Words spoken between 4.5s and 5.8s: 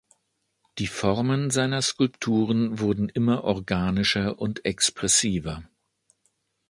expressiver.